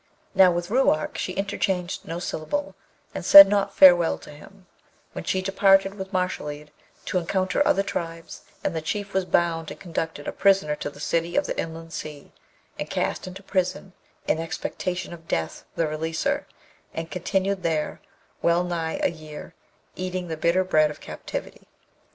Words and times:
Now, 0.33 0.51
with 0.51 0.71
Ruark 0.71 1.15
she 1.19 1.33
interchanged 1.33 2.07
no 2.07 2.17
syllable, 2.17 2.73
and 3.13 3.23
said 3.23 3.47
not 3.47 3.75
farewell 3.75 4.17
to 4.17 4.31
him 4.31 4.65
when 5.11 5.23
she 5.25 5.43
departed 5.43 5.93
with 5.93 6.11
Mashalleed, 6.11 6.71
to 7.05 7.19
encounter 7.19 7.61
other 7.67 7.83
tribes; 7.83 8.41
and 8.63 8.75
the 8.75 8.81
Chief 8.81 9.13
was 9.13 9.25
bound 9.25 9.69
and 9.69 9.79
conducted 9.79 10.27
a 10.27 10.31
prisoner 10.31 10.75
to 10.77 10.89
the 10.89 10.99
city 10.99 11.35
of 11.35 11.45
the 11.45 11.55
inland 11.55 11.93
sea, 11.93 12.31
and 12.79 12.89
cast 12.89 13.27
into 13.27 13.43
prison, 13.43 13.93
in 14.27 14.39
expectation 14.39 15.13
of 15.13 15.27
Death 15.27 15.65
the 15.75 15.85
releaser, 15.85 16.45
and 16.95 17.11
continued 17.11 17.61
there 17.61 18.01
wellnigh 18.41 18.97
a 19.03 19.11
year, 19.11 19.53
eating 19.95 20.29
the 20.29 20.35
bitter 20.35 20.63
bread 20.63 20.89
of 20.89 20.99
captivity. 20.99 21.67